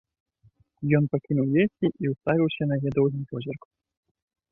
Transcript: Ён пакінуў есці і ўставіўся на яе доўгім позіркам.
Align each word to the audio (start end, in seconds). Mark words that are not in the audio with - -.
Ён 0.99 1.03
пакінуў 1.15 1.47
есці 1.63 1.87
і 2.05 2.13
ўставіўся 2.13 2.63
на 2.71 2.79
яе 2.81 2.95
доўгім 2.97 3.23
позіркам. 3.35 3.71